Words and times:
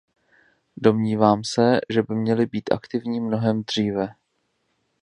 Domnívám 0.77 1.43
se, 1.43 1.79
že 1.89 2.01
by 2.03 2.15
měli 2.15 2.45
být 2.45 2.71
aktivní 2.71 3.19
mnohem 3.19 3.61
dříve. 3.63 4.07